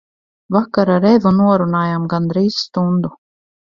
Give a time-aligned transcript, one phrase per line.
[0.55, 3.19] Vakar ar Evu norunājām gandrīz stundu.